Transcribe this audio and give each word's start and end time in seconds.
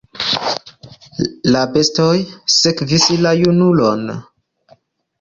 La 1.57 1.61
bestoj 1.77 2.09
sekvis 2.57 3.09
la 3.23 3.37
junulon. 3.45 4.07